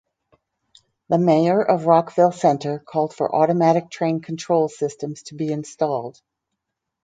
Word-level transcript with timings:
The 1.09 1.19
mayor 1.19 1.61
of 1.63 1.85
Rockville 1.85 2.31
Centre 2.31 2.79
called 2.79 3.13
for 3.13 3.35
automatic 3.35 3.91
train 3.91 4.19
control 4.19 4.67
systems 4.67 5.21
to 5.25 5.35
be 5.35 5.51
installed. 5.51 6.19